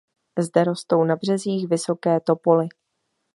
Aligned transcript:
Zde 0.39 0.63
rostou 0.63 1.03
na 1.03 1.15
březích 1.15 1.67
vysoké 1.67 2.19
topoly. 2.19 2.67